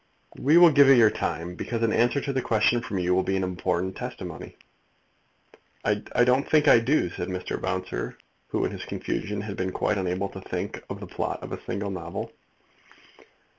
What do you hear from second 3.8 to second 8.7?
testimony." "I don't think I do," said Mr. Bouncer, who